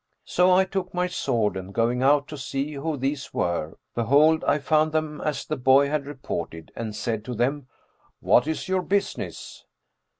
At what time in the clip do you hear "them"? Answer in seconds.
4.93-5.21, 7.35-7.67